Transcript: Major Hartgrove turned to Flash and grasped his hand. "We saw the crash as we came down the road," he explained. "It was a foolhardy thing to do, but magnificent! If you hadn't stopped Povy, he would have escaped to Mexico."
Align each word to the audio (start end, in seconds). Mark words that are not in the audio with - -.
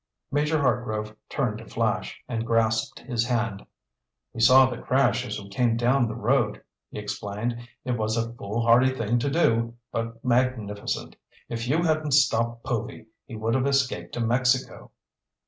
Major 0.31 0.57
Hartgrove 0.57 1.15
turned 1.29 1.59
to 1.59 1.65
Flash 1.67 2.23
and 2.27 2.43
grasped 2.43 2.97
his 3.01 3.23
hand. 3.27 3.63
"We 4.33 4.39
saw 4.41 4.65
the 4.67 4.79
crash 4.79 5.27
as 5.27 5.39
we 5.39 5.47
came 5.49 5.77
down 5.77 6.07
the 6.07 6.15
road," 6.15 6.63
he 6.89 6.97
explained. 6.97 7.67
"It 7.85 7.91
was 7.97 8.17
a 8.17 8.33
foolhardy 8.33 8.95
thing 8.95 9.19
to 9.19 9.29
do, 9.29 9.75
but 9.91 10.25
magnificent! 10.25 11.17
If 11.49 11.67
you 11.67 11.83
hadn't 11.83 12.13
stopped 12.13 12.63
Povy, 12.63 13.09
he 13.27 13.35
would 13.35 13.53
have 13.53 13.67
escaped 13.67 14.15
to 14.15 14.21
Mexico." 14.21 14.89